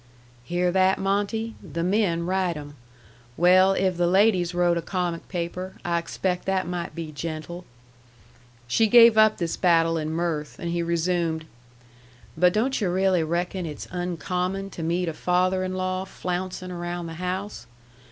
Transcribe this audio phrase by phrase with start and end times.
[0.43, 1.53] "Hear that, Monte?
[1.61, 2.73] The men write 'em.
[3.37, 7.65] Well, if the ladies wrote a comic paper, I expect that might be gentle."
[8.67, 11.45] She gave up this battle in mirth; and he resumed:
[12.35, 17.05] "But don't you really reckon it's uncommon to meet a father in law flouncin' around
[17.05, 17.67] the house?